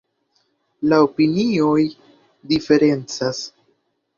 [0.93, 1.75] La opinioj
[2.55, 3.47] diferencas.